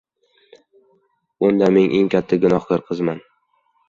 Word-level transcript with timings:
Unda 1.49 1.67
men 1.75 1.93
eng 1.99 2.09
katta 2.13 2.39
gunohkor 2.47 2.81
qizman 2.89 3.21